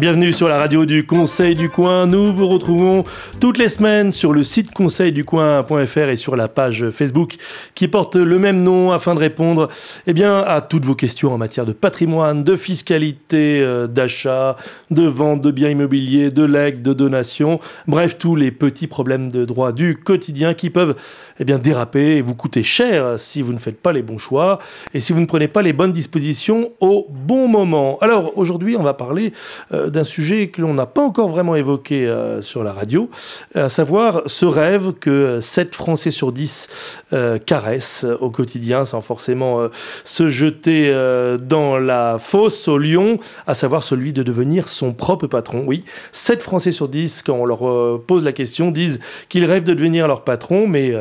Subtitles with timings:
[0.00, 2.06] Bienvenue sur la radio du Conseil du Coin.
[2.06, 3.02] Nous vous retrouvons
[3.40, 7.34] toutes les semaines sur le site conseilducoin.fr et sur la page Facebook
[7.74, 9.68] qui porte le même nom afin de répondre
[10.06, 14.54] eh bien, à toutes vos questions en matière de patrimoine, de fiscalité, euh, d'achat,
[14.92, 17.58] de vente de biens immobiliers, de legs, de donations.
[17.88, 20.94] Bref, tous les petits problèmes de droit du quotidien qui peuvent
[21.40, 24.60] eh bien, déraper et vous coûter cher si vous ne faites pas les bons choix
[24.94, 27.98] et si vous ne prenez pas les bonnes dispositions au bon moment.
[28.00, 29.32] Alors aujourd'hui, on va parler
[29.72, 33.10] euh, d'un sujet que l'on n'a pas encore vraiment évoqué euh, sur la radio,
[33.54, 36.68] à savoir ce rêve que 7 Français sur 10
[37.12, 39.68] euh, caressent au quotidien sans forcément euh,
[40.04, 40.68] se jeter
[41.40, 45.64] dans la fosse au lion, à savoir celui de devenir son propre patron.
[45.66, 49.74] Oui, 7 Français sur 10, quand on leur pose la question, disent qu'ils rêvent de
[49.74, 50.92] devenir leur patron, mais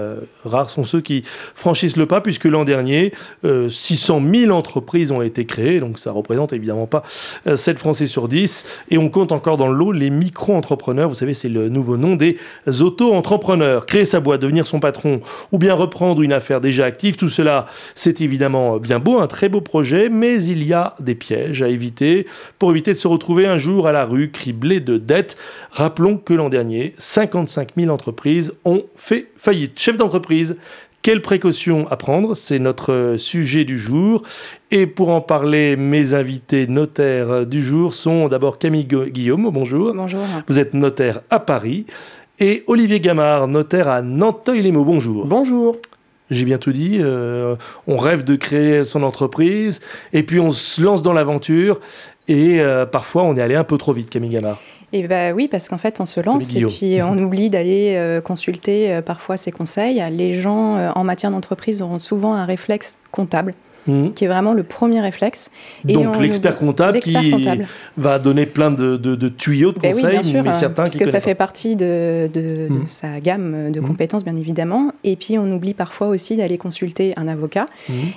[0.46, 1.24] rares sont ceux qui
[1.56, 6.54] franchissent le pas, puisque l'an dernier, 600 000 entreprises ont été créées, donc ça représente
[6.54, 7.04] évidemment pas
[7.56, 8.66] 7 Français sur 10.
[8.90, 11.10] Et on compte encore dans le lot les micro-entrepreneurs.
[11.10, 12.38] Vous savez, c'est le nouveau nom des
[12.82, 13.86] auto-entrepreneurs.
[13.86, 17.68] Créer sa boîte, devenir son patron ou bien reprendre une affaire déjà active, tout cela,
[17.96, 21.70] c'est évidemment bien beau, un très beau projet, mais il y a des pièges à
[21.70, 22.26] éviter
[22.60, 25.38] pour éviter de se retrouver un jour à la rue criblé de dettes.
[25.72, 29.80] Rappelons que l'an dernier, 55 000 entreprises ont fait faillite.
[29.80, 30.58] Chef d'entreprise,
[31.02, 32.36] quelles précautions à prendre?
[32.36, 34.24] C'est notre sujet du jour.
[34.72, 39.94] Et pour en parler, mes invités notaires du jour sont d'abord Camille Guillaume, bonjour.
[39.94, 40.22] Bonjour.
[40.48, 41.86] Vous êtes notaire à Paris.
[42.40, 45.26] Et Olivier Gamard, notaire à Nanteuil-les-Maux, bonjour.
[45.26, 45.78] Bonjour.
[46.30, 46.98] J'ai bien tout dit.
[47.00, 47.56] Euh,
[47.88, 49.82] on rêve de créer son entreprise
[50.14, 51.80] et puis on se lance dans l'aventure
[52.28, 54.60] et euh, parfois on est allé un peu trop vite, Camille Gamard.
[54.94, 58.22] Et bah oui, parce qu'en fait, on se lance et puis on oublie d'aller euh,
[58.22, 60.02] consulter euh, parfois ses conseils.
[60.12, 63.54] Les gens euh, en matière d'entreprise auront souvent un réflexe comptable.
[63.90, 64.10] Mmh.
[64.16, 65.50] qui est vraiment le premier réflexe.
[65.86, 67.34] Donc l'expert comptable qui
[67.96, 71.36] va donner plein de, tuyaux de ben conseils, oui, mais certains parce que ça fait
[71.36, 72.86] partie de, mmh.
[72.86, 73.88] sa gamme de mmh.
[73.88, 74.92] compétences, bien évidemment.
[75.06, 77.66] Et puis on oublie parfois aussi d'aller consulter un avocat.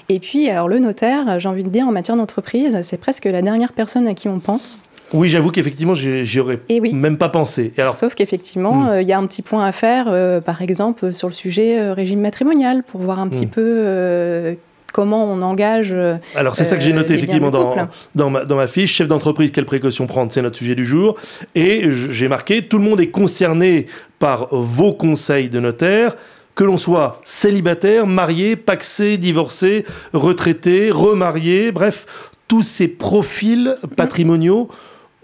[0.09, 3.41] Et puis alors le notaire, j'ai envie de dire en matière d'entreprise, c'est presque la
[3.41, 4.77] dernière personne à qui on pense.
[5.13, 7.73] Oui, j'avoue qu'effectivement, j'y aurais eh même pas pensé.
[7.79, 7.95] Alors...
[7.95, 8.89] Sauf qu'effectivement, hmm.
[8.89, 11.79] euh, il y a un petit point à faire, euh, par exemple, sur le sujet
[11.79, 13.51] euh, régime matrimonial, pour voir un petit hmm.
[13.51, 14.57] peu
[14.93, 15.95] comment on engage.
[16.35, 17.77] Alors c'est ça que j'ai noté effectivement dans,
[18.15, 18.93] dans, ma, dans, ma, fiche.
[18.95, 20.33] Chef d'entreprise, quelles précautions prendre?
[20.33, 21.17] C'est notre sujet du jour.
[21.55, 23.87] Et j'ai marqué, tout le monde est concerné
[24.19, 26.17] par vos conseils de notaire.
[26.57, 32.05] Que l'on soit célibataire, marié, paxé, divorcé, retraité, remarié, bref,
[32.49, 34.69] tous ces profils patrimoniaux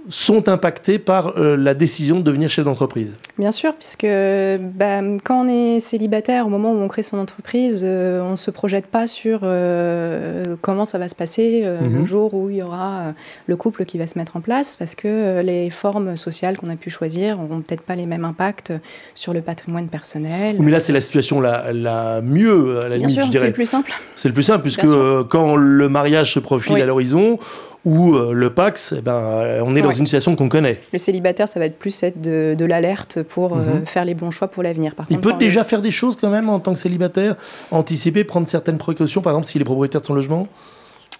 [0.08, 5.44] sont impactés par euh, la décision de devenir chef d'entreprise Bien sûr, puisque bah, quand
[5.44, 8.86] on est célibataire, au moment où on crée son entreprise, euh, on ne se projette
[8.86, 12.06] pas sur euh, comment ça va se passer le mhm.
[12.06, 13.12] jour où il y aura
[13.46, 16.76] le couple qui va se mettre en place, parce que les formes sociales qu'on a
[16.76, 18.72] pu choisir n'auront peut-être pas les mêmes impacts
[19.14, 20.56] sur le patrimoine personnel.
[20.58, 23.66] Mais là, c'est la situation la, la mieux, à la Bien sûr, c'est le plus
[23.66, 23.92] simple.
[24.14, 24.86] C'est le plus simple, puisque
[25.28, 27.38] quand le mariage se profile à l'horizon,
[27.86, 30.80] ou euh, le Pax, eh ben, euh, on est dans une situation qu'on connaît.
[30.92, 33.86] Le célibataire, ça va être plus être de, l'alerte pour euh, mhm.
[33.86, 34.92] faire les bons choix pour l'avenir.
[35.08, 37.36] Il peut déjà faire des choses quand même en tant que célibataire,
[37.70, 40.48] anticiper, prendre certaines précautions, par exemple s'il est propriétaire de son logement?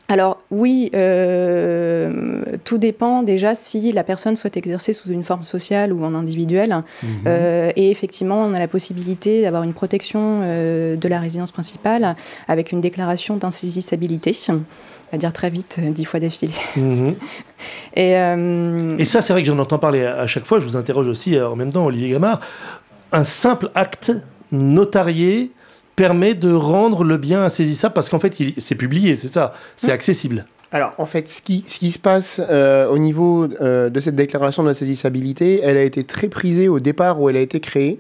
[0.09, 0.91] Alors oui,
[2.65, 6.83] tout dépend déjà si la personne souhaite exercer sous une forme sociale ou en individuel.
[7.03, 7.73] Mhm.
[7.77, 12.15] et effectivement, on a la possibilité d'avoir une protection de la résidence principale
[12.47, 14.33] avec une déclaration d'insaisissabilité
[15.13, 16.53] à dire très vite, euh, dix fois d'affilée.
[16.77, 17.15] Mhm.
[17.95, 20.61] et, euh, et, ça, c'est vrai que j'en entends parler à chaque fois.
[20.61, 22.41] Je vous interroge aussi euh, en même temps, Olivier Gamard.
[23.13, 24.13] Un simple acte
[24.53, 25.53] notarié
[25.95, 30.45] permet de rendre le bien insaisissable parce qu'en fait, c'est publié, c'est ça, c'est accessible.
[30.77, 35.61] Alors, en fait, ce qui, ce qui se passe au niveau de cette déclaration d'insaisissabilité,
[35.63, 37.99] elle a été très prisée au départ où elle a été créée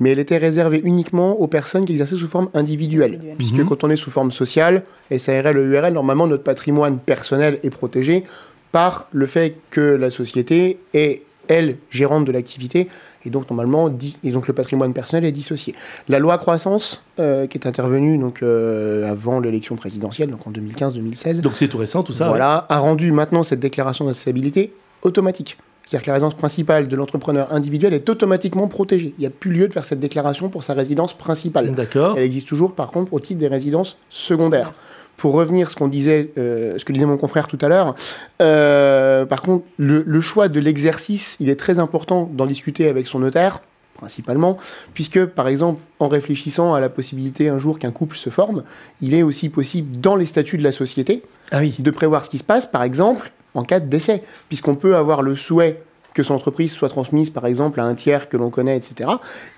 [0.00, 3.34] mais elle était réservée uniquement aux personnes qui exerçaient sous forme individuelle.
[3.36, 3.66] Puisque mhm.
[3.66, 4.82] quand on est sous forme sociale,
[5.16, 8.24] SARL, EURL, normalement notre patrimoine personnel est protégé
[8.72, 12.88] par le fait que la société est, elle, gérante de l'activité,
[13.24, 13.90] et donc normalement,
[14.24, 15.74] et donc le patrimoine personnel est dissocié.
[16.08, 21.40] La loi croissance, euh, qui est intervenue donc, euh, avant l'élection présidentielle, donc en 2015-2016.
[21.40, 22.28] Donc c'est tout récent tout ça.
[22.28, 24.72] Voilà, a rendu maintenant cette déclaration d'instabilité
[25.02, 25.58] automatique.
[25.86, 29.14] C'est-à-dire que la résidence principale de l'entrepreneur individuel est automatiquement protégée.
[29.18, 31.70] Il n'y a plus lieu de faire cette déclaration pour sa résidence principale.
[31.70, 32.18] D'accord.
[32.18, 34.74] Elle existe toujours, par contre, au titre des résidences secondaires.
[35.16, 37.94] Pour revenir à ce qu'on disait, euh, ce que disait mon confrère tout à l'heure,
[38.42, 43.20] euh, par contre, le, choix de l'exercice, il est très important d'en discuter avec son
[43.20, 43.60] notaire
[43.94, 44.58] principalement,
[44.92, 48.62] puisque par exemple, en réfléchissant à la possibilité un jour qu'un couple se forme,
[49.00, 51.76] il est aussi possible dans les statuts de la société Ah oui.
[51.78, 55.22] de prévoir ce qui se passe, par exemple, en cas de décès, puisqu'on peut avoir
[55.22, 55.82] le souhait
[56.14, 59.10] que son entreprise soit transmise, par exemple, à un tiers que l'on connaît, etc.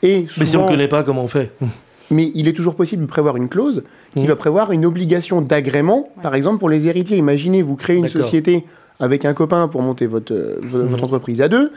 [0.02, 1.52] Et Mais si on ne connaît pas, comment on fait?
[2.10, 3.84] Mais il est toujours possible de prévoir une clause
[4.16, 4.28] qui Mhm.
[4.28, 7.16] va prévoir une obligation d'agrément, par exemple pour les héritiers.
[7.18, 8.64] Imaginez, vous créez une société
[8.98, 11.70] avec un copain pour monter votre, euh, votre entreprise à deux,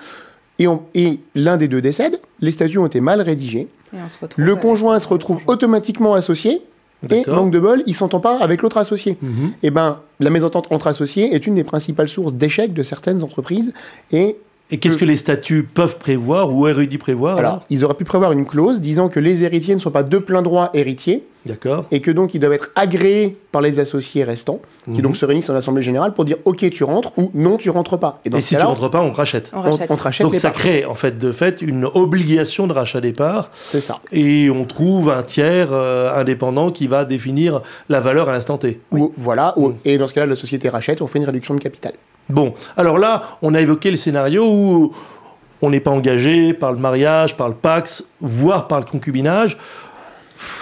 [0.59, 4.43] et, l'un des deux décède, les statuts ont été mal rédigés, Et on se retrouve
[4.45, 5.53] le conjoint se retrouve conjoint.
[5.53, 6.61] automatiquement associé,
[7.09, 9.17] et manque de bol, il s'entend pas avec l'autre associé.
[9.21, 9.51] Mhm.
[9.63, 13.73] Et ben, la mésentente entre associés est une des principales sources d'échec de certaines entreprises,
[14.11, 14.35] et
[14.69, 18.05] Et qu'est-ce que les statuts peuvent prévoir ou dû prévoir alors, alors, ils auraient pu
[18.05, 21.85] prévoir une clause disant que les héritiers ne sont pas de plein droit héritiers, D'accord.
[21.91, 25.01] et que donc ils doivent être agréés par les associés restants, qui Mhm.
[25.01, 27.97] donc se réunissent en assemblée générale pour dire ok tu rentres ou non tu rentres
[27.97, 28.19] pas.
[28.29, 29.49] dans Et ce si tu rentres pas, on rachète.
[29.53, 29.87] On on, rachète.
[29.91, 30.59] on te rachète Donc les ça parts.
[30.59, 33.99] crée en fait de fait une obligation de rachat des parts C'est ça.
[34.11, 38.79] et on trouve un tiers euh, indépendant qui va définir la valeur à l'instant T.
[38.91, 39.53] Ou, voilà.
[39.57, 39.75] ou- Mhm.
[39.85, 41.93] et dans ce cas-là, la société rachète, on fait une réduction de capital.
[42.29, 44.93] Bon, alors là, on a évoqué le scénario où
[45.63, 49.57] on n'est pas engagé par le mariage, par le pax, voire par le concubinage.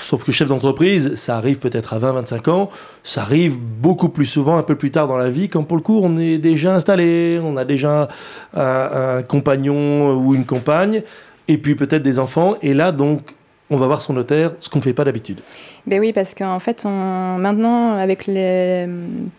[0.02, 2.70] Sauf que chef d'entreprise, ça arrive peut-être à 20-25 ans,
[3.04, 5.84] ça arrive beaucoup plus souvent, un peu plus tard dans la vie, quand pour le
[5.84, 8.08] coup on est déjà installé, on a déjà
[8.56, 11.04] un, un compagnon ou une compagne,
[11.48, 13.36] et puis peut-être des enfants, et là donc
[13.72, 15.42] on va voir son notaire, ce qu'on ne fait pas d'habitude.
[15.86, 18.88] Ben oui, parce qu'en fait, on, maintenant, avec les,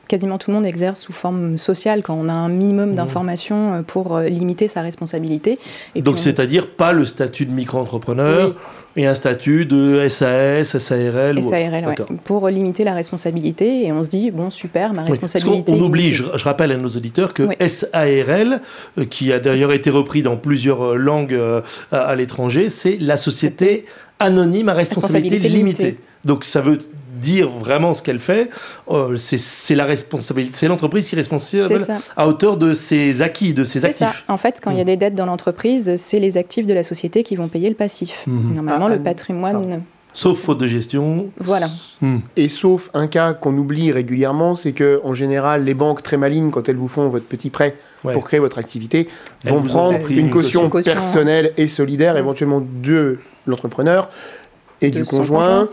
[0.06, 2.94] quasiment tout le monde exerce sous forme sociale quand on a un minimum Mhm.
[2.94, 5.58] d'informations euh, pour euh, limiter sa responsabilité.
[5.96, 8.54] Et donc on- c'est-à-dire pas le statut de micro-entrepreneur Oui.
[8.96, 11.38] Et un statut de SAS, SARL.
[11.38, 11.42] ou.
[11.42, 11.94] SARL, ouais,
[12.24, 13.86] pour limiter la responsabilité.
[13.86, 15.72] Et on se dit, bon, super, ma Oui, responsabilité.
[15.72, 17.54] qu'on- on est oublie, je, je rappelle à nos auditeurs que Oui.
[17.68, 18.60] SARL,
[18.98, 21.60] euh, qui a d'ailleurs été repris dans plusieurs euh, langues euh,
[21.92, 23.84] à, à l'étranger, c'est la société
[24.18, 25.82] anonyme à responsabilité, Responsabilité limitée.
[25.84, 26.00] limitée.
[26.24, 26.78] Donc ça veut
[27.20, 28.50] dire vraiment ce qu'elle fait.
[28.90, 31.80] Euh, c'est- la responsabilité, c'est l'entreprise qui est responsable
[32.16, 34.08] à hauteur de ses acquis, de ses C'est ça.
[34.08, 34.24] actifs.
[34.28, 34.86] En fait, quand il y a Mm.
[34.86, 38.24] des dettes dans l'entreprise, c'est les actifs de la société qui vont payer le passif.
[38.26, 38.54] Mhm.
[38.54, 39.82] Normalement, Ah, le ah, patrimoine.
[40.12, 41.28] Sauf faute de gestion.
[41.38, 41.68] Voilà.
[42.00, 42.18] Hmm.
[42.36, 46.50] Et sauf un cas qu'on oublie régulièrement, c'est que en général, les banques très malines,
[46.50, 48.12] quand elles vous font votre petit prêt Ouais.
[48.12, 49.06] pour créer votre activité,
[49.44, 52.18] Elles vont prendre une, une caution, personnelle et solidaire, Mm.
[52.18, 54.10] éventuellement de l'entrepreneur
[54.80, 55.68] et De du conjoint.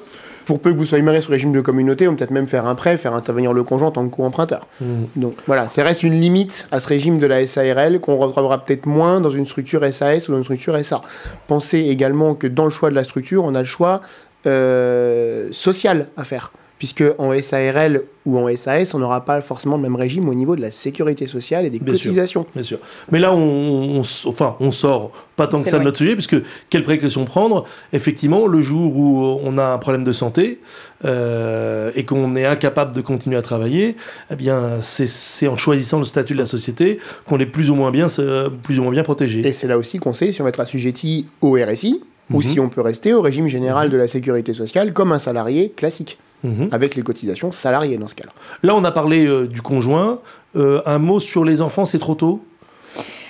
[0.47, 2.65] Pour peu que vous soyez marié sous régime de communauté, on peut peut-être même faire
[2.65, 4.65] un prêt, faire intervenir le conjoint en tant que co-emprunteur.
[4.79, 5.03] Hmm.
[5.17, 8.85] Donc voilà, ça reste une limite à ce régime de la SARL qu'on retrouvera peut-être
[8.85, 11.01] moins dans une structure SAS ou dans une structure SA.
[11.47, 13.99] Pensez également que dans le choix de la structure, on a le choix
[14.45, 16.53] euh, social à faire.
[16.79, 20.56] Puisque en SARL ou en SAS, on n'aura pas forcément le même régime au niveau
[20.56, 22.03] de la sécurité sociale et des Bien sûr.
[22.12, 22.45] cotisations.
[22.53, 22.77] Bien sûr.
[23.12, 26.35] Mais là, on, on enfin, on sort pas tant que ça de notre sujet, puisque
[26.69, 27.65] quelles précautions prendre?
[27.94, 30.59] Effectivement, le jour où on a un problème de santé
[31.06, 33.95] euh, et qu'on est incapable de continuer à travailler,
[34.31, 37.91] eh bien, c'est- en choisissant le statut de la société qu'on est plus ou moins
[37.91, 39.45] bien, se- plus ou moins bien protégé.
[39.47, 42.01] Et c'est là aussi qu'on sait si on va être assujetti au RSI
[42.31, 42.44] ou Mhm.
[42.44, 46.18] si on peut rester au régime général de la sécurité sociale comme un salarié classique,
[46.44, 46.69] Mhm.
[46.72, 48.31] avec les cotisations salariées dans ce cas-là.
[48.62, 50.19] Là, on a parlé euh, du conjoint.
[50.56, 52.44] Euh, un mot sur les enfants, c'est trop tôt?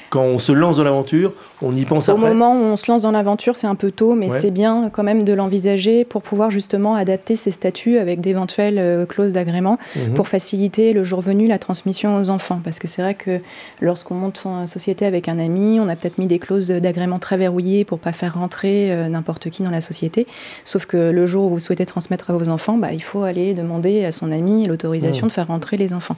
[0.10, 2.92] Quand on se lance dans l'aventure, on y pense Au après moment où on se
[2.92, 4.40] lance dans l'aventure, c'est un peu tôt, mais Ouais.
[4.40, 9.06] c'est bien quand même de l'envisager pour pouvoir justement adapter ses statuts avec d'éventuelles euh,
[9.06, 10.14] clauses d'agrément Mhm.
[10.14, 12.62] pour faciliter le jour venu la transmission aux enfants.
[12.64, 13.40] Parce que c'est vrai que
[13.82, 17.38] lorsqu'on monte en société avec un ami, on a peut-être mis des clauses d'agrément très
[17.38, 20.28] verrouillées pour pas faire rentrer euh, n'importe qui dans la société.
[20.66, 23.54] Sauf que le jour où vous souhaitez transmettre à vos enfants, bah, il faut aller
[23.54, 25.30] demander à son ami l'autorisation Mhm.
[25.30, 26.16] de faire rentrer les enfants.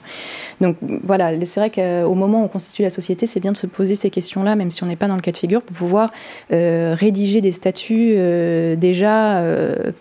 [0.60, 3.66] Donc voilà, c'est vrai qu'au moment où on constitue la société, c'est bien de se
[3.66, 6.10] poser ces questions-là, même si on n'est pas dans le cas de figure, pour pouvoir
[6.52, 9.92] euh, rédiger des statuts euh, déjà euh,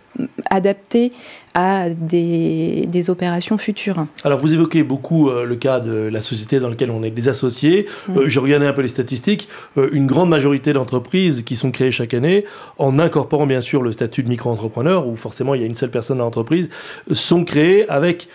[0.49, 1.11] adaptés
[1.53, 4.05] à des, des opérations futures.
[4.23, 7.27] Alors vous évoquez beaucoup euh, le cas de la société dans laquelle on est des
[7.29, 7.85] associés.
[8.07, 8.17] Mm.
[8.17, 9.47] Euh, J'ai regardé un peu les statistiques.
[9.77, 12.45] Euh, une grande majorité d'entreprises qui sont créées chaque année,
[12.77, 15.91] en incorporant bien sûr le statut de micro-entrepreneur, où forcément il y a une seule
[15.91, 16.69] personne dans l'entreprise,
[17.13, 18.27] sont créées avec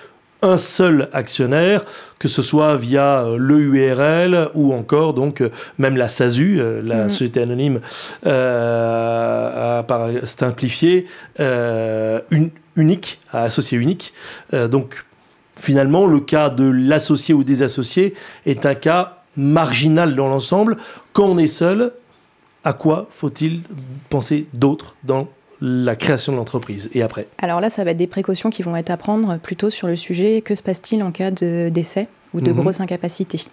[0.44, 1.84] un seul actionnaire,
[2.18, 6.80] que ce soit via euh, le URL ou encore donc euh, même la SASU, euh,
[6.82, 7.10] la Mhm.
[7.10, 7.80] société anonyme,
[8.26, 11.06] euh, à par- simplifié,
[11.40, 14.12] euh, une, unique, à associé unique.
[14.52, 15.04] Euh, donc
[15.56, 18.14] finalement, le cas de l'associé ou des associés
[18.46, 20.76] est un cas marginal dans l'ensemble.
[21.12, 21.92] Quand on est seul,
[22.64, 23.60] à quoi faut-il
[24.10, 25.28] penser d'autre dans
[25.66, 27.26] la création de l'entreprise et après.
[27.38, 29.96] Alors là, ça va être des précautions qui vont être à prendre plutôt sur le
[29.96, 30.42] sujet.
[30.42, 32.06] Que se passe-t-il en cas de décès?
[32.34, 32.60] Ou de Mhm.
[32.60, 33.44] grosses incapacités.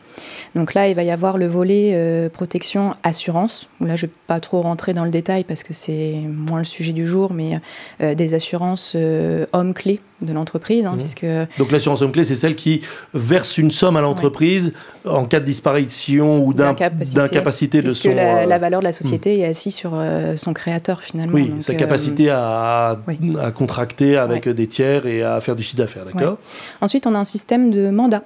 [0.55, 3.69] Donc là, il va y avoir le volet euh, protection assurance.
[3.79, 6.59] où Là, je ne vais pas trop rentrer dans le détail parce que c'est moins
[6.59, 7.59] le sujet du jour, mais
[8.01, 10.97] euh, des assurances euh, hommes clés de l'entreprise, hein, Mhm.
[10.97, 11.25] puisque
[11.57, 12.81] Donc l'assurance homme clé, c'est celle qui
[13.13, 14.73] verse une somme à l'entreprise
[15.05, 17.81] en cas de disparition ou d'in- D'incapacité.
[17.81, 18.13] de son...
[18.13, 19.93] la, euh, la valeur de la société est assise sur
[20.35, 21.33] son créateur finalement.
[21.33, 23.17] oui, Donc, sa capacité à, oui.
[23.41, 26.38] à contracter avec des tiers et à faire du chiffre d'affaires, d'accord?
[26.81, 28.23] Ensuite, on a un système de mandats.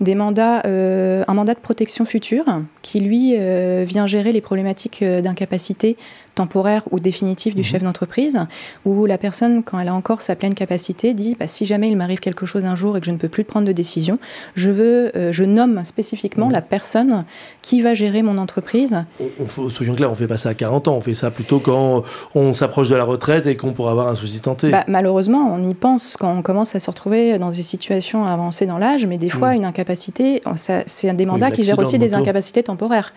[0.00, 2.44] Des mandats, euh, un mandat de protection future
[2.82, 5.96] qui, lui, euh, vient gérer les problématiques euh, d'incapacité
[6.42, 7.66] temporaire ou définitive du Mhm.
[7.66, 8.38] chef d'entreprise,
[8.84, 11.96] où la personne, quand elle a encore sa pleine capacité, dit bah, si jamais il
[11.96, 14.18] m'arrive quelque chose un jour et que je ne peux plus prendre de décision,
[14.54, 16.52] je veux, euh, je nomme spécifiquement Mhm.
[16.52, 17.24] la personne
[17.62, 19.04] qui va gérer mon entreprise.
[19.20, 21.58] On- on soyons clairs, on fait pas ça à 40 ans, on fait ça plutôt
[21.58, 22.04] quand
[22.34, 24.70] on s'approche de la retraite et qu'on pourra avoir un souci de santé.
[24.70, 28.66] Bah, malheureusement, on y pense quand on commence à se retrouver dans des situations avancées
[28.66, 29.56] dans l'âge, mais des fois, Mhm.
[29.56, 33.12] une incapacité, ça- c'est des mandats qui gèrent aussi de des incapacités temporaires.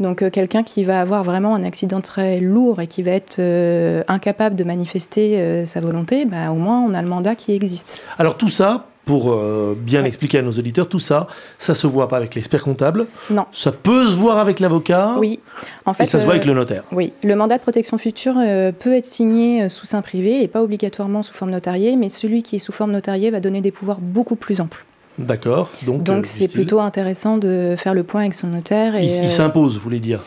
[0.00, 3.36] Donc euh, quelqu'un qui va avoir vraiment un accident très lourd et qui va être
[3.38, 7.52] euh, incapable de manifester euh, sa volonté, bah, au moins on a le mandat qui
[7.52, 7.98] existe.
[8.18, 10.08] Alors tout ça, pour euh, bien Ouais.
[10.08, 13.46] expliquer à nos auditeurs, tout ça, ça se voit pas avec l'expert comptable, Non.
[13.52, 15.38] ça peut se voir avec l'avocat, Oui.
[15.84, 16.82] En fait, et ça se voit avec le notaire.
[16.92, 20.60] Oui, le mandat de protection future euh, peut être signé sous sein privé et pas
[20.62, 23.98] obligatoirement sous forme notariée, mais celui qui est sous forme notariée va donner des pouvoirs
[24.00, 24.84] beaucoup plus amples.
[25.18, 25.70] D'accord.
[25.86, 28.96] Donc, Donc c'est plutôt intéressant de faire le point avec son notaire.
[28.96, 30.20] Et, Il, il s'impose, vous voulez dire?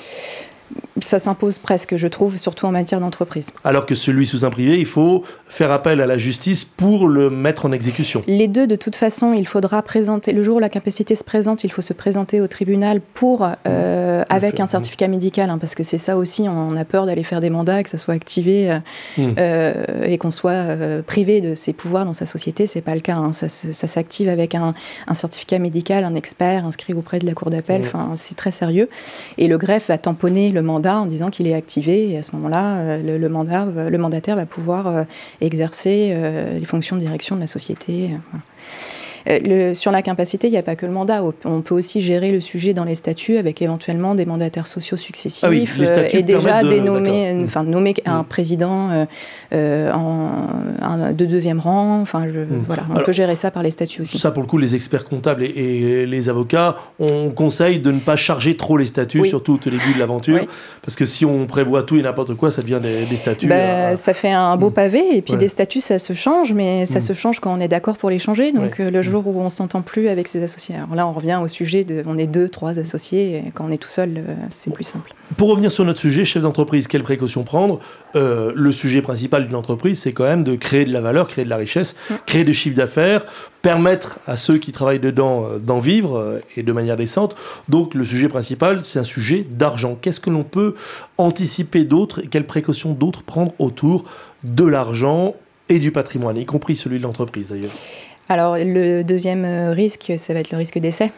[1.04, 3.52] Ça s'impose presque, je trouve, surtout en matière d'entreprise.
[3.64, 7.30] Alors que celui sous un privé, il faut faire appel à la justice pour le
[7.30, 8.22] mettre en exécution.
[8.28, 11.64] Les deux, de toute façon, il faudra présenter, le jour où la capacité se présente,
[11.64, 15.84] il faut se présenter au tribunal pour, euh, avec un certificat médical, hein, parce que
[15.84, 18.80] c'est ça aussi, on a peur d'aller faire des mandats, que ça soit activé euh,
[19.18, 19.34] Mm.
[19.38, 20.66] euh, et qu'on soit
[21.06, 22.68] privé de ses pouvoirs dans sa société.
[22.68, 23.16] C'est pas le cas.
[23.16, 23.32] hein.
[23.34, 24.74] Ça, s'active avec un,
[25.08, 27.82] un certificat médical, un expert inscrit auprès de la cour d'appel.
[27.82, 27.86] Mm.
[27.86, 28.88] Enfin, c'est très sérieux.
[29.38, 32.12] Et le greffe va tamponner le mandat en disant qu'il est activé.
[32.12, 35.04] Et à ce moment-là, euh, le, le mandataire va pouvoir euh,
[35.42, 38.12] exercer euh, les fonctions de direction de la société.
[38.14, 38.38] euh.
[39.32, 41.24] Euh, le- sur la capacité, il n'y a pas que le mandat.
[41.46, 45.44] On peut aussi gérer le sujet dans les statuts avec éventuellement des mandataires sociaux successifs
[45.46, 47.44] Ah oui, euh, et déjà de- dénommer, d'accord.
[47.46, 48.26] enfin nommer un Mm.
[48.26, 49.06] président euh,
[49.54, 50.30] euh, en,
[50.82, 52.00] un- de deuxième rang.
[52.02, 52.64] Enfin, je- Mm.
[52.66, 54.18] voilà, on Alors- peut gérer ça par les statuts aussi.
[54.18, 58.00] Ça, pour le coup, les experts comptables et, et les avocats, on conseille de ne
[58.00, 59.30] pas charger trop les statuts, Oui.
[59.30, 60.46] surtout au début de l'aventure,
[60.82, 63.48] parce que si on prévoit tout et n'importe quoi, ça devient des, des statuts.
[63.48, 64.74] Bah, euh, ça fait un beau Mm.
[64.74, 65.40] pavé et puis Ouais.
[65.40, 68.20] des statuts ça se change mais ça se change quand on est d'accord pour les
[68.20, 68.86] changer donc Ouais.
[68.86, 69.04] euh, le Mm.
[69.24, 70.76] Jour où on s'entend plus avec ses associés.
[70.76, 73.72] Alors là on revient au sujet de on est deux trois associés et quand on
[73.72, 75.14] est tout seul euh, c'est plus simple.
[75.38, 77.80] Pour revenir sur notre sujet, chef d'entreprise, quelles précautions prendre?
[78.16, 81.46] Euh, Le sujet principal d'une entreprise, c'est quand même de créer de la valeur, créer
[81.46, 81.96] de la richesse,
[82.26, 83.26] créer du chiffre d'affaires,
[83.62, 87.36] permettre à ceux qui travaillent dedans euh, d'en vivre euh, et de manière décente.
[87.68, 89.98] Donc le sujet principal, c'est un sujet d'argent.
[90.02, 90.74] Qu'est-ce que l'on peut
[91.18, 94.06] anticiper d'autres et quelles précautions d'autres prendre autour
[94.44, 95.36] de l'argent
[95.70, 97.72] et du patrimoine, y compris celui de l'entreprise d'ailleurs?
[98.30, 101.12] Alors le deuxième euh, risque ça va être le risque d'essai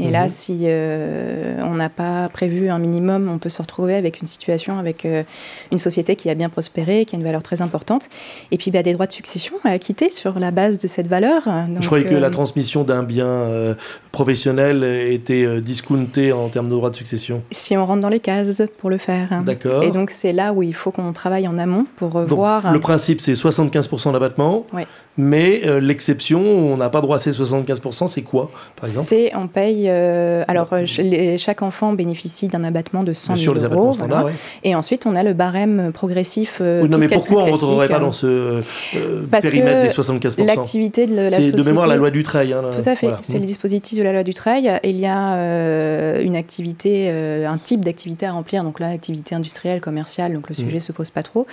[0.00, 0.12] et Mhm.
[0.12, 4.26] là, si euh, on n'a pas prévu un minimum, on peut se retrouver avec une
[4.26, 5.24] situation, avec euh,
[5.72, 8.08] une société qui a bien prospéré, qui a une valeur très importante,
[8.50, 11.42] et puis bah, des droits de succession à acquitter sur la base de cette valeur.
[11.44, 13.46] Je Donc, croyais que la transmission d'un bien
[14.10, 17.42] professionnel était discountée en termes de droits de succession.
[17.50, 19.42] si on rentre dans les cases pour le faire.
[19.44, 19.82] D'accord.
[19.82, 22.72] Et donc c'est là où il faut qu'on travaille en amont pour Donc, voir.
[22.72, 24.64] Le principe, c'est 75% d'abattement.
[24.72, 24.86] Ouais.
[25.16, 29.06] Mais euh, l'exception, on n'a pas droit à ces 75%, c'est quoi, par exemple?
[29.06, 29.84] C'est, on paye.
[29.88, 33.68] euh, alors, euh, ch- les- chaque enfant bénéficie d'un abattement de 100 Bien 000 sûr,
[33.68, 33.92] les euros.
[33.92, 34.24] voilà.
[34.24, 34.32] ouais.
[34.64, 36.58] Et ensuite, on a le barème progressif.
[36.60, 38.60] euh, Oui, non, mais pourquoi on ne rentrerait pas dans ce
[39.30, 41.58] Parce périmètre que des 75% L'activité de la C'est société.
[41.58, 42.52] de mémoire la loi du trail.
[42.52, 42.70] hein, là.
[42.70, 43.20] Tout à fait, Voilà.
[43.22, 44.80] c'est le dispositif de la loi du trail.
[44.82, 50.32] Il y a une activité, un type d'activité à remplir, donc là, activité industrielle, commerciale,
[50.34, 50.64] donc le Mhm.
[50.64, 51.46] sujet ne se pose pas trop.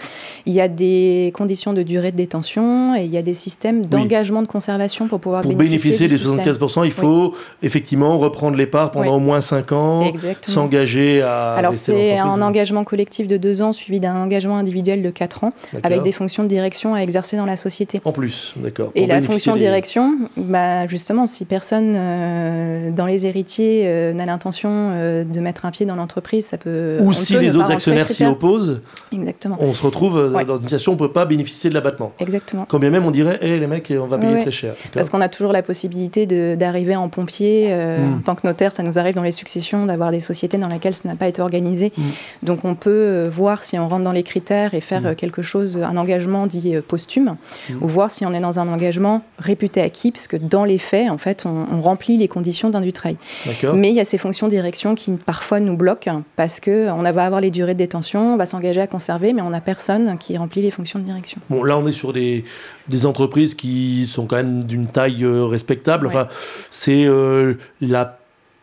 [0.47, 3.50] Il y a des conditions de durée de détention et il y a des systèmes
[3.71, 6.81] d'engagement de conservation pour pouvoir Pour bénéficier, bénéficier des du système.
[6.83, 9.15] 75%, il faut effectivement reprendre les parts pendant Oui.
[9.15, 10.03] au moins 5 ans,
[10.41, 11.53] s'engager à.
[11.55, 15.53] Alors c'est un engagement collectif de deux ans suivi d'un engagement individuel de quatre ans
[15.73, 15.79] D'accord.
[15.91, 18.01] avec des fonctions de direction à exercer dans la société.
[18.05, 18.91] En plus, d'accord.
[18.95, 24.13] Et la fonction de des- direction, bah justement, si personne euh, dans les héritiers euh,
[24.13, 26.97] n'a l'intention euh, de mettre un pied dans l'entreprise, ça peut.
[27.01, 28.81] Ou si les autres actionnaires s'y opposent,
[29.11, 29.57] Exactement.
[29.59, 30.45] on se retrouve Ouais.
[30.45, 32.11] dans une situation où on ne peut pas bénéficier de l'abattement.
[32.19, 32.65] Exactement.
[32.67, 34.41] Quand bien même on dirait et les mecs, on va payer Ouais.
[34.41, 34.73] très cher.
[34.93, 37.67] Parce qu'on a toujours la possibilité d'arriver en pompier.
[37.71, 38.13] euh, Mm.
[38.17, 40.95] En tant que notaire, ça nous arrive dans les successions d'avoir des sociétés dans lesquelles
[40.95, 41.91] ça n'a pas été organisé.
[41.97, 42.01] Mm.
[42.43, 45.05] Donc on peut euh, voir si on rentre dans les critères et faire Mm.
[45.07, 47.35] euh, quelque chose, un engagement dit posthume,
[47.81, 51.09] ou voir si on est dans un engagement réputé acquis, parce que dans les faits,
[51.09, 53.17] en fait, on, on remplit les conditions d'un du trail.
[53.45, 53.73] D'accord.
[53.75, 56.89] Mais il y a ces fonctions de direction qui parfois nous bloquent hein, parce que
[56.91, 59.61] on va avoir les durées de détention, on va s'engager à conserver, mais on n'a
[59.61, 61.39] personne qui remplit les fonctions de direction.
[61.49, 62.43] Bon, là, on est sur des,
[62.91, 66.05] des entreprises qui sont quand même d'une taille euh, respectable.
[66.07, 66.13] Ouais.
[66.13, 66.27] Enfin,
[66.69, 68.19] c'est euh, la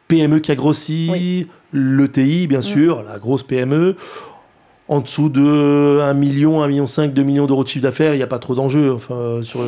[0.06, 1.46] PME qui a grossi, Oui.
[1.72, 3.96] l'ETI, bien sûr, la grosse PME.
[4.86, 8.16] En dessous de 1 million, 1 million 5, 2 millions d'euros de chiffre d'affaires, il
[8.18, 8.90] n'y a pas trop d'enjeux.
[8.92, 9.60] Enfin, sur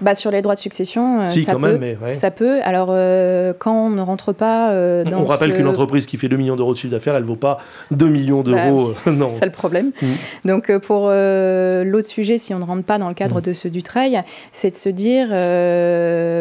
[0.00, 1.72] Bah, sur les droits de succession, euh, si, ça quand peut.
[1.72, 2.14] même, mais ouais.
[2.14, 2.60] Ça peut.
[2.64, 6.16] Alors, euh, quand on ne rentre pas euh, dans On rappelle ce- qu'une entreprise qui
[6.18, 7.58] fait 2 millions d'euros de chiffre d'affaires, elle ne vaut pas
[7.92, 8.92] 2 millions Bah, d'euros.
[9.06, 9.28] non.
[9.30, 9.92] C'est ça le problème.
[10.02, 10.06] Mm.
[10.44, 13.42] Donc, pour l'autre sujet, si on ne rentre pas dans le cadre Mm.
[13.42, 14.22] de ce du trail,
[14.52, 15.28] c'est de se dire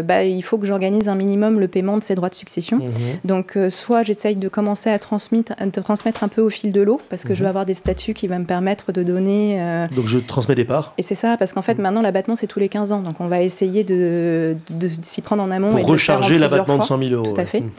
[0.06, 2.78] bah, il faut que j'organise un minimum le paiement de ces droits de succession.
[2.78, 2.92] Mhm.
[3.24, 7.00] Donc, soit j'essaye de commencer à transmettre, à transmettre un peu au fil de l'eau,
[7.10, 7.44] parce que je Mhm.
[7.46, 9.86] vais avoir des statuts qui vont me permettre de donner.
[9.96, 11.82] Donc je transmets des parts et c'est ça, parce qu'en fait, Mm.
[11.82, 13.02] maintenant, l'abattement, c'est tous les 15 ans.
[13.02, 15.78] Donc, on va essayer de, de, de s'y prendre en amont.
[15.78, 16.98] et pour en recharger l'abattement de fois.
[16.98, 17.34] 100 000 euros.
[17.34, 17.62] Tout à fait.
[17.62, 17.70] Mhm.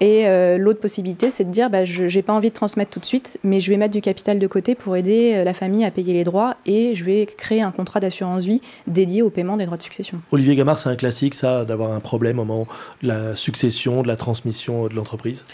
[0.00, 3.00] Et euh, l'autre possibilité, c'est de dire, bah, je n'ai pas envie de transmettre tout
[3.00, 5.84] de suite, mais je vais mettre du capital de côté pour aider euh, la famille
[5.84, 9.56] à payer les droits et je vais créer un contrat d'assurance vie dédié au paiement
[9.56, 10.20] des droits de succession.
[10.32, 12.66] Olivier Gamard, c'est un classique, ça, d'avoir un problème au moment
[13.02, 15.44] de la succession, de la transmission de l'entreprise?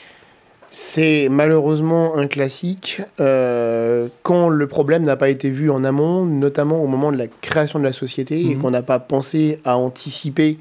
[0.75, 6.83] C'est malheureusement un classique euh, quand le problème n'a pas été vu en amont, notamment
[6.83, 8.63] au moment de la création de la société, et Mhm.
[8.63, 10.57] qu'on n'a pas pensé à anticiper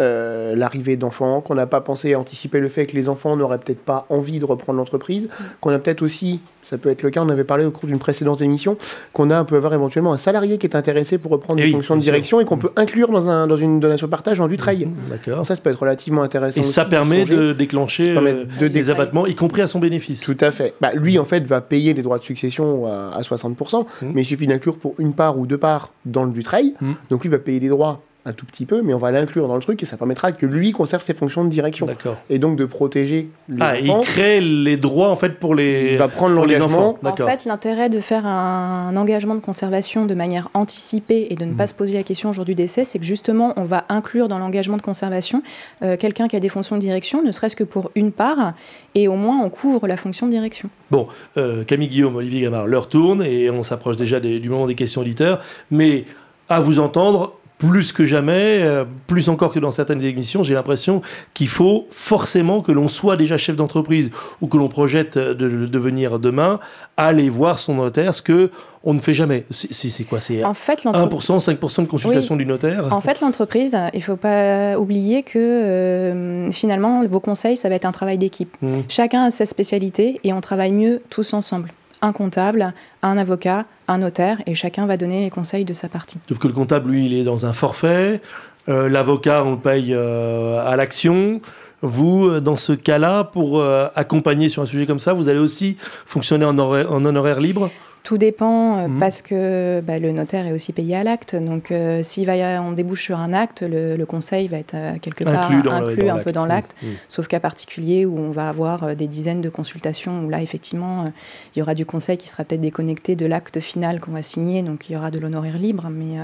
[0.00, 3.58] euh, l'arrivée d'enfants, qu'on n'a pas pensé à anticiper le fait que les enfants n'auraient
[3.58, 5.28] peut-être pas envie de reprendre l'entreprise,
[5.60, 7.98] qu'on a peut-être aussi, ça peut être le cas, on avait parlé au cours d'une
[7.98, 8.76] précédente émission,
[9.12, 11.68] qu'on a, on peut avoir éventuellement un salarié qui est intéressé pour reprendre Eh des
[11.68, 14.48] oui, fonctions de direction et qu'on peut inclure dans, un, dans une donation partage en
[14.48, 14.86] du trail.
[14.86, 15.46] Mhm, D'accord.
[15.46, 16.60] Ça, ça peut être relativement intéressant.
[16.60, 17.36] Et ça permet songer.
[17.36, 20.20] de déclencher permet euh, de des abattements, y compris à son bénéfice.
[20.20, 20.74] Tout à fait.
[20.80, 24.12] Bah, lui, en fait, va payer les droits de succession à, à 60%, Mhm.
[24.14, 26.74] mais il suffit d'inclure pour une part ou deux parts dans le du trail.
[26.80, 26.94] Mhm.
[27.10, 29.54] Donc lui va payer des droits un tout petit peu, mais on va l'inclure dans
[29.54, 32.16] le truc et ça permettra que lui conserve ses fonctions de direction D'accord.
[32.28, 35.92] et donc de protéger les Ah, il crée les droits en fait pour les.
[35.92, 36.98] Il va prendre l'engagement.
[37.02, 41.54] En fait, l'intérêt de faire un, engagement de conservation de manière anticipée et de ne
[41.54, 44.26] pas se poser la question au jour du décès, c'est que justement, on va inclure
[44.26, 45.42] dans l'engagement de conservation
[45.82, 48.54] euh, quelqu'un qui a des fonctions de direction, ne serait-ce que pour une part,
[48.96, 50.68] et au moins on couvre la fonction de direction.
[50.90, 54.66] Bon, euh, Camille Guillaume, Olivier Gamard, l'heure tourne et on s'approche déjà des- du moment
[54.66, 55.40] des questions auditeurs.
[55.70, 56.04] Mais
[56.48, 61.02] à vous entendre, plus que jamais, euh, plus encore que dans certaines émissions, j'ai l'impression
[61.34, 65.66] qu'il faut forcément que l'on soit déjà chef d'entreprise ou que l'on projette de, de
[65.66, 66.60] devenir demain,
[66.96, 68.50] aller voir son notaire, ce que
[68.86, 69.44] on ne fait jamais.
[69.50, 70.20] C'est quoi?
[70.20, 71.28] C'est En fait, l'entreprise.
[71.28, 72.86] 1%, 5% de consultation du notaire?
[72.92, 77.74] En fait, l'entreprise, il ne faut pas oublier que euh, finalement, vos conseils, ça va
[77.74, 78.56] être un travail d'équipe.
[78.62, 78.84] Mhm.
[78.88, 81.72] Chacun a sa spécialité et on travaille mieux tous ensemble.
[82.02, 86.18] Un comptable, un avocat, un notaire, et chacun va donner les conseils de sa partie.
[86.28, 88.20] Sauf que le comptable, lui, il est dans un forfait.
[88.68, 91.40] Euh, L'avocat, on le paye euh, à l'action.
[91.82, 93.62] Vous, euh, dans ce cas-là, pour
[93.94, 97.70] accompagner sur un sujet comme ça, vous allez aussi fonctionner en en honoraire libre?
[98.06, 98.98] Tout dépend euh, Mhm.
[99.00, 101.34] parce que bah, le notaire est aussi payé à l'acte.
[101.34, 104.58] Donc, euh, s'il va y a- on débouche sur un acte, le, le conseil va
[104.58, 106.76] être euh, quelque part Inclus le- un peu dans l'acte.
[106.80, 106.86] Mmh.
[107.08, 111.12] Sauf cas particulier où on va avoir euh, des dizaines de consultations, où là, effectivement,
[111.54, 114.62] il y aura du conseil qui sera peut-être déconnecté de l'acte final qu'on va signer,
[114.62, 115.88] donc il y aura de l'honoraire libre.
[115.90, 116.14] Mais,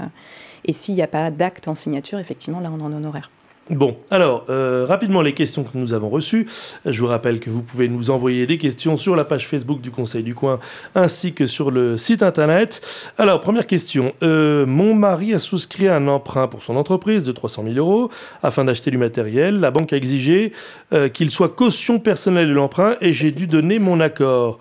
[0.63, 3.29] et s'il n'y a pas d'acte en signature, effectivement, là, on en honoraire.
[3.69, 6.47] Bon, alors, euh, rapidement, les questions que nous avons reçues.
[6.85, 9.89] Je vous rappelle que vous pouvez nous envoyer des questions sur la page Facebook du
[9.89, 10.59] Conseil du Coin
[10.95, 12.81] ainsi que sur le site internet.
[13.17, 14.11] Alors, première question.
[14.21, 18.09] Euh, mon mari a souscrit un emprunt pour son entreprise de 300 000 euros
[18.43, 19.61] afin d'acheter du matériel.
[19.61, 20.51] La banque a exigé
[20.91, 24.59] euh, qu'il soit caution personnelle de l'emprunt et j'ai dû donner mon accord.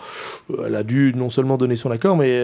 [0.65, 2.41] Elle a dû non seulement donner son accord, mais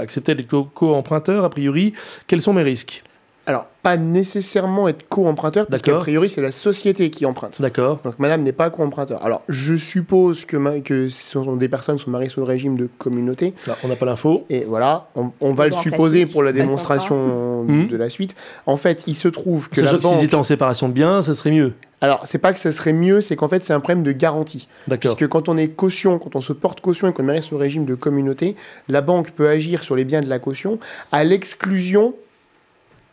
[0.00, 1.42] accepter d'être co- co-emprunteur.
[1.42, 1.94] A priori,
[2.28, 3.02] quels sont mes risques?
[3.48, 7.62] Alors, pas nécessairement être co-emprunteur, parce qu'a priori, c'est la société qui emprunte.
[7.62, 9.24] D'accord Donc, madame n'est pas co-emprunteur.
[9.24, 12.46] Alors, je suppose que, ma- que ce sont des personnes qui sont mariées sous le
[12.46, 13.54] régime de communauté.
[13.68, 14.44] Là, On n'a pas l'info.
[14.50, 17.88] Et voilà, on, on va le supposer pour la démonstration Mhm.
[17.88, 18.34] de la suite.
[18.66, 20.24] En fait, il se trouve que Sachant que s'ils banque...
[20.24, 21.74] étaient en séparation de biens, ça serait mieux.
[22.00, 24.68] Alors, c'est pas que ça serait mieux, c'est qu'en fait, c'est un problème de garantie.
[24.88, 25.16] D'accord.
[25.16, 27.54] Puisque quand on est caution, quand on se porte caution et qu'on est marié sous
[27.54, 28.54] le régime de communauté,
[28.88, 30.78] la banque peut agir sur les biens de la caution
[31.12, 32.14] à l'exclusion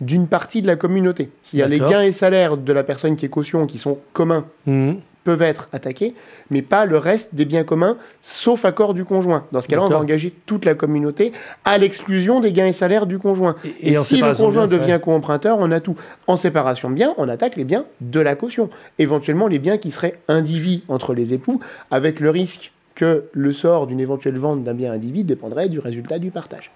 [0.03, 1.29] d'une partie de la communauté.
[1.41, 4.97] C'est-à-dire les gains et salaires de la personne qui est caution, qui sont communs Mhm.
[5.23, 6.13] peuvent être attaqués,
[6.51, 9.45] mais pas le reste des biens communs, sauf accord du conjoint.
[9.53, 11.31] Dans ce cas-là, on va engager toute la communauté
[11.63, 13.55] à l'exclusion des gains et salaires du conjoint.
[13.63, 14.99] Et- Et, et en si le conjoint devient ouais.
[14.99, 15.95] co-emprunteur, on a tout.
[16.27, 18.69] En séparation de biens, on attaque les biens de la caution.
[18.99, 23.88] Éventuellement, les biens qui seraient indivis entre les époux, avec le risque que le sort
[23.88, 26.71] d'une éventuelle vente d'un bien indivis dépendrait du résultat du partage.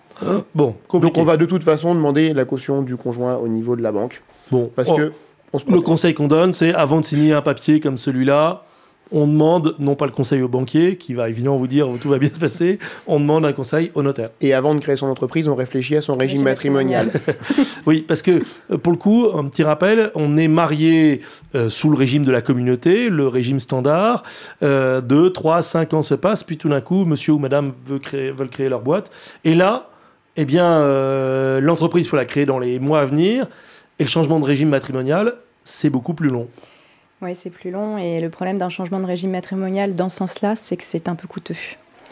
[0.55, 1.13] Bon, compliqué.
[1.13, 3.91] Donc on va de toute façon demander la caution du conjoint au niveau de la
[3.91, 4.23] banque.
[4.51, 5.11] Bon, Parce oh, que
[5.53, 8.63] on se le conseil qu'on donne, c'est avant de signer un papier comme celui-là,
[9.11, 12.19] on demande non pas le conseil au banquier, qui va évidemment vous dire tout va
[12.19, 14.29] bien se passer, on demande un conseil au notaire.
[14.41, 17.11] Et avant de créer son entreprise, on réfléchit à son régime Régime matrimonial.
[17.85, 21.21] Oui, parce que euh, pour le coup, un petit rappel, on est marié
[21.55, 24.23] euh, sous le régime de la communauté, le régime standard.
[24.63, 27.99] Euh, deux, trois, cinq ans se passent, puis tout d'un coup, monsieur ou madame veut
[27.99, 29.09] créer, veulent créer leur boîte.
[29.43, 29.89] Et là,
[30.35, 33.47] eh bien, euh, l'entreprise, faut la créer dans les mois à venir.
[33.99, 36.47] Et le changement de régime matrimonial, c'est beaucoup plus long.
[37.21, 37.97] Oui, c'est plus long.
[37.97, 41.15] Et le problème d'un changement de régime matrimonial dans ce sens-là, c'est que c'est un
[41.15, 41.55] peu coûteux.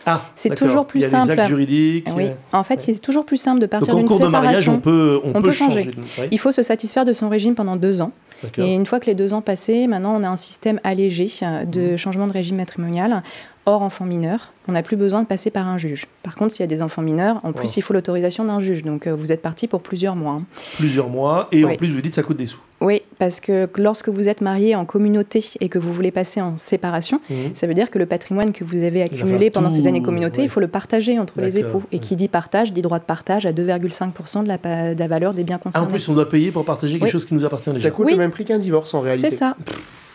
[0.08, 1.34] Ah, C'est toujours plus Il y a simple.
[1.34, 2.08] des actes juridiques.
[2.15, 2.26] Oui.
[2.28, 4.74] euh, En fait, c'est toujours plus simple de partir d'une de mariage, séparation.
[4.76, 5.89] on peut, on On peut changer.
[6.32, 8.12] Il faut se satisfaire de son régime pendant deux ans.
[8.60, 11.65] Et une fois que les deux ans passés, maintenant on a un système allégé euh,
[11.65, 11.98] de Mhm.
[11.98, 13.24] changement de régime matrimonial.
[13.65, 16.06] Hors enfants mineurs, on n'a plus besoin de passer par un juge.
[16.22, 17.74] Par contre, s'il y a des enfants mineurs, en plus Wow.
[17.78, 18.84] il faut l'autorisation d'un juge.
[18.84, 20.34] Donc euh, vous êtes parti pour plusieurs mois.
[20.34, 20.44] hein.
[20.78, 21.48] Plusieurs mois.
[21.52, 22.60] Et en plus, vous dites ça coûte des sous.
[22.82, 26.58] Oui, parce que lorsque vous êtes marié en communauté et que vous voulez passer en
[26.58, 27.36] séparation, Mhm.
[27.56, 30.46] ça veut dire que le patrimoine que vous avez accumulé pendant ces années communauté, ouais.
[30.46, 31.84] il faut le partager entre les époux.
[31.92, 32.00] Et ouais.
[32.02, 35.34] qui dit partage, dit droit de partage à 2,5% de la, pa- de la valeur
[35.34, 35.88] des biens Ah, en concernés.
[35.90, 37.10] plus, on doit payer pour partager quelque Oui.
[37.10, 37.82] chose qui nous appartient déjà.
[37.82, 38.12] Ça coûte Oui.
[38.12, 39.30] le même prix qu'un divorce en réalité.
[39.30, 39.56] C'est ça.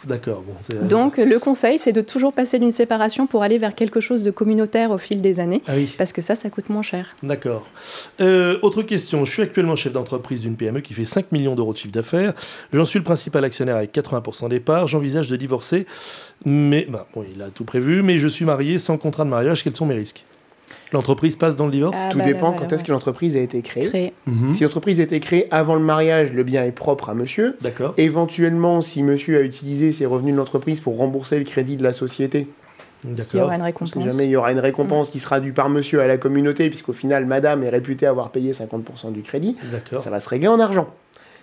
[0.06, 0.42] D'accord.
[0.46, 4.22] Bon, Donc le conseil, c'est de toujours passer d'une séparation pour aller vers quelque chose
[4.22, 5.62] de communautaire au fil des années.
[5.66, 5.92] Ah oui.
[5.98, 7.16] Parce que ça, ça coûte moins cher.
[7.22, 7.66] D'accord.
[8.20, 9.24] Euh, autre question.
[9.24, 12.32] Je suis actuellement chef d'entreprise d'une PME qui fait 5 millions d'euros de chiffre d'affaires.
[12.72, 14.86] J'en suis le principal actionnaire avec 80% des parts.
[14.88, 15.86] J'envisage de divorcer.
[16.44, 19.62] Mais, bah, bon, il a tout prévu, mais je suis marié sans contrat de mariage.
[19.62, 20.24] Quels sont mes risques?
[20.92, 23.36] L'entreprise passe dans le divorce Ah, Tout bah, dépend bah, quand bah, est-ce que l'entreprise
[23.36, 23.86] a été créée.
[23.88, 24.12] Créé.
[24.26, 24.54] Mhm.
[24.54, 27.56] Si l'entreprise a été créée avant le mariage, le bien est propre à monsieur.
[27.60, 27.94] D'accord.
[27.96, 31.92] Éventuellement, si monsieur a utilisé ses revenus de l'entreprise pour rembourser le crédit de la
[31.92, 32.48] société,
[33.04, 33.94] Il y aura une récompense.
[34.10, 36.92] jamais, il y aura une récompense qui sera due par monsieur à la communauté, puisqu'au
[36.92, 39.56] final, madame est réputée avoir payé 50% du crédit.
[39.72, 40.00] D'accord.
[40.00, 40.88] Ça va se régler en argent.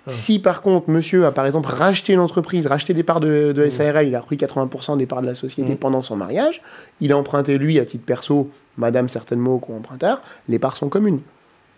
[0.08, 4.08] Si par contre, monsieur a par exemple racheté l'entreprise, racheté des parts de, de SARL,
[4.08, 5.78] il a repris 80% des parts de la société Mm.
[5.78, 6.62] pendant son mariage,
[7.02, 11.20] il a emprunté lui à titre perso, madame certainement co emprunteur, les parts sont communes.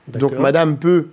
[0.08, 1.08] Donc madame peut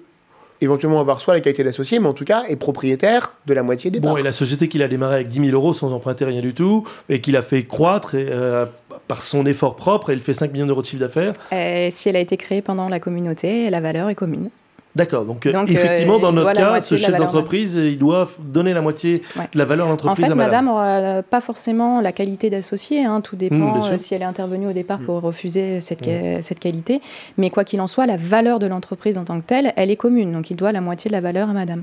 [0.63, 3.91] éventuellement avoir soit la qualité d'associé, mais en tout cas est propriétaire de la moitié
[3.91, 4.19] des Bon, parts.
[4.19, 6.87] et la société qu'il a démarré avec 10 000 euros sans emprunter rien du tout,
[7.11, 8.65] et qu'il a fait croître et, euh,
[9.07, 11.35] par son effort propre, et il fait 5 millions d'euros de chiffre d'affaires.
[11.53, 14.49] Et si elle a été créée pendant la communauté, la valeur est commune.
[14.97, 18.73] D'accord, donc, euh, Donc, effectivement, euh, dans notre cas, ce chef d'entreprise, il doit donner
[18.73, 19.45] la moitié Ouais.
[19.53, 20.65] de la valeur de En l'entreprise fait, à madame.
[20.67, 23.05] madame aura pas forcément la qualité d'associé.
[23.05, 25.05] hein, tout dépend euh, si elle est intervenue au départ Mm.
[25.05, 27.01] pour refuser cette, ca- cette qualité.
[27.37, 29.97] Mais quoi qu'il en soit, la valeur de l'entreprise en tant que telle, elle est
[29.97, 30.33] commune.
[30.33, 31.83] Donc il doit la moitié de la valeur à madame.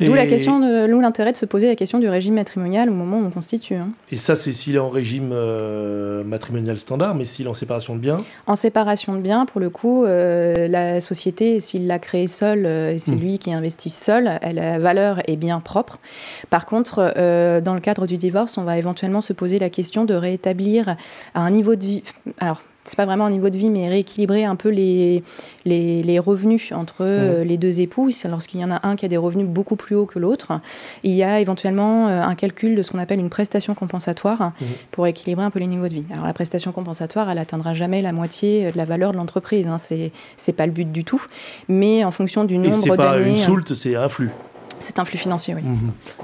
[0.00, 3.18] D'où la Et- question, l'intérêt de se poser la question du régime matrimonial au moment
[3.18, 3.74] où on constitue.
[3.74, 3.88] hein.
[4.12, 7.94] Et ça, c'est s'il est en régime euh, matrimonial standard, mais s'il est en séparation
[7.96, 8.18] de biens.
[8.46, 12.92] En séparation de biens, pour le coup, euh, la société, s'il l'a créée seule, euh,
[12.92, 13.20] et c'est Mm.
[13.20, 15.98] lui qui investit seul, elle, la valeur est bien propre.
[16.50, 20.04] Par contre, euh, dans le cadre du divorce, on va éventuellement se poser la question
[20.04, 20.96] de rétablir
[21.34, 22.02] à un niveau de vie.
[22.38, 25.22] Alors, c'est pas vraiment un niveau de vie, mais rééquilibrer un peu les,
[25.64, 28.10] les, les revenus entre euh, les deux époux.
[28.10, 30.60] C'est Lorsqu'il y en a un qui a des revenus beaucoup plus hauts que l'autre,
[31.04, 34.66] il y a éventuellement euh, un calcul de ce qu'on appelle une prestation compensatoire Mhm.
[34.90, 36.04] pour équilibrer un peu les niveaux de vie.
[36.12, 39.66] Alors la prestation compensatoire, elle atteindra jamais la moitié de la valeur de l'entreprise.
[39.66, 39.78] Hein.
[39.78, 41.22] C'est c'est pas le but du tout.
[41.68, 44.30] Mais en fonction du Et c'est nombre pas d'années, une soulte, c'est un flux.
[44.80, 45.62] C'est un flux financier, oui.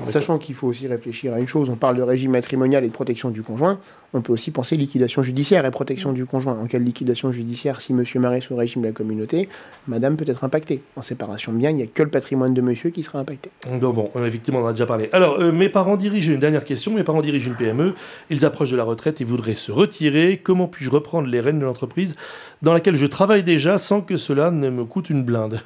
[0.05, 2.93] Sachant qu'il faut aussi réfléchir à une chose, on parle de régime matrimonial et de
[2.93, 3.79] protection du conjoint,
[4.12, 6.59] on peut aussi penser liquidation judiciaire et protection du conjoint.
[6.59, 9.49] En cas de liquidation judiciaire, si monsieur marie sous le régime de la communauté,
[9.88, 10.83] madame peut être impactée.
[10.97, 13.51] En séparation de biens, il n'y a que le patrimoine de monsieur qui sera impacté.
[13.81, 15.09] Donc bon, effectivement, on en a déjà parlé.
[15.12, 17.95] Alors, euh, mes parents dirigent, une dernière question, mes parents dirigent une PME,
[18.31, 20.40] ils approchent de la retraite et voudraient se retirer.
[20.43, 22.14] Comment puis-je reprendre les rênes de l'entreprise
[22.62, 25.61] dans laquelle je travaille déjà sans que cela ne me coûte une blinde?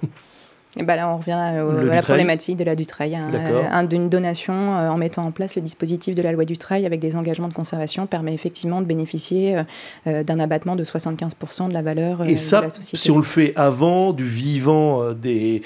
[0.79, 3.17] Et ben là, on revient à, au- Le à la problématique de la Dutrail.
[3.17, 3.29] hein.
[3.33, 3.65] D'accord.
[3.71, 7.01] Un- D'une donation euh, en mettant en place le dispositif de la loi Dutrail avec
[7.01, 9.63] des engagements de conservation permet effectivement de bénéficier euh,
[10.07, 12.97] euh, d'un abattement de 75% de la valeur euh, Et de ça, la société.
[12.97, 15.63] si on le fait avant du vivant euh, des,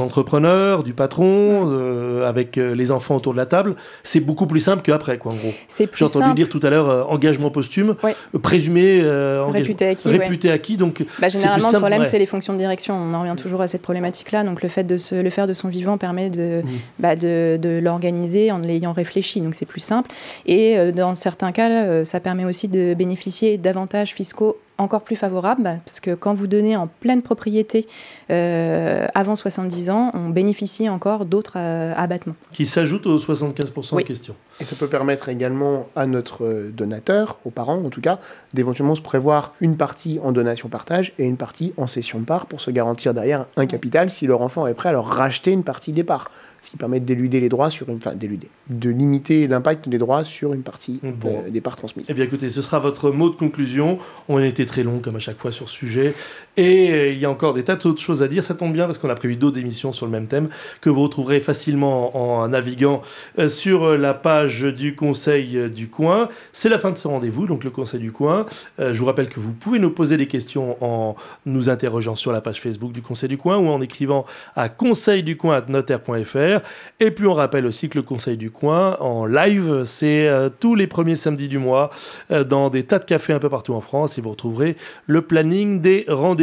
[0.00, 4.60] entrepreneurs, du patron, euh, avec euh, les enfants autour de la table, c'est beaucoup plus
[4.60, 5.52] simple qu'après, quoi, en gros.
[5.68, 6.34] J'ai entendu simple.
[6.36, 8.14] dire tout à l'heure euh, engagement posthume, Ouais.
[8.42, 10.16] présumé engagement- Réputé acquis, ouais.
[10.18, 12.08] réputé acquis, donc Bah, généralement, le problème, ouais.
[12.08, 12.94] c'est les fonctions de direction.
[12.94, 14.44] On en revient toujours à cette problématique-là.
[14.44, 16.68] Donc, le fait de se, le faire de son vivant permet de, Mm.
[16.98, 19.40] bah, de, de l'organiser en l'ayant réfléchi.
[19.40, 20.10] Donc, c'est plus simple.
[20.46, 25.76] Et dans certains cas, ça permet aussi de bénéficier d'avantages fiscaux encore plus favorables, bah,
[25.84, 27.86] parce que quand vous donnez en pleine propriété
[28.30, 32.34] euh, avant 70 ans, on bénéficie encore d'autres euh, abattements.
[32.52, 34.02] qui s'ajoute aux 75% Oui.
[34.02, 34.34] en question.
[34.60, 38.18] Et ça peut permettre également à notre euh, donateur, aux parents en tout cas,
[38.54, 42.46] d'éventuellement se prévoir une partie en donation partage et une partie en cession de part
[42.46, 45.64] pour se garantir derrière un capital si leur enfant est prêt à leur racheter une
[45.64, 46.30] partie des parts.
[46.62, 47.96] Ce qui permet d'éluder les droits sur une.
[47.96, 48.48] Enfin, d'éluder.
[48.70, 51.42] De limiter l'impact des droits sur une partie Bon.
[51.46, 52.06] euh, des parts transmises.
[52.08, 53.98] Eh bien écoutez, ce sera votre mot de conclusion.
[54.28, 56.14] On a été très long comme à chaque fois sur ce sujet.
[56.58, 58.44] Et euh, il y a encore des tas d'autres choses à dire.
[58.44, 60.50] Ça tombe bien parce qu'on a prévu d'autres émissions sur le même thème
[60.82, 63.00] que vous retrouverez facilement en, naviguant
[63.38, 66.28] euh, sur euh, la page du Conseil du Coin.
[66.52, 68.44] C'est la fin de ce rendez-vous, donc le Conseil du Coin.
[68.78, 72.40] Je vous rappelle que vous pouvez nous poser des questions en nous interrogeant sur la
[72.40, 76.62] page Facebook du Conseil du Coin ou en écrivant à conseilducoin.notaire.fr.
[77.00, 80.28] Et puis on rappelle aussi que le Conseil du Coin en live, c'est
[80.60, 81.90] tous les premiers samedis du mois
[82.30, 85.80] dans des tas de cafés un peu partout en France et vous retrouverez le planning
[85.80, 86.41] des rendez-vous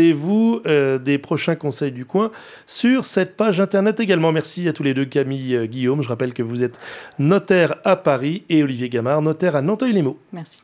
[0.66, 2.32] euh, des prochains Conseils du Coin
[2.66, 4.32] sur cette page internet également.
[4.32, 6.02] Merci à tous les deux, Camille euh, Guillaume.
[6.02, 6.80] Je rappelle que vous êtes
[7.18, 10.20] notaire à Paris et Olivier Gamard, notaire à Nanteuil-les-Maux.
[10.34, 10.64] Merci.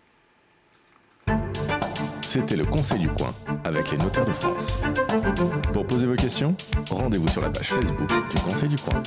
[2.25, 4.77] C'était le Conseil du Coin avec les notaires de France.
[5.73, 6.55] Pour poser vos questions,
[6.89, 9.01] rendez-vous sur la page Facebook du Conseil du Coin.